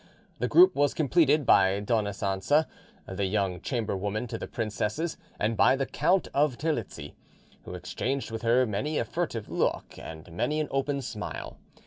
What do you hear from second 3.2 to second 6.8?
young chamberwoman to the princesses, and by the Count of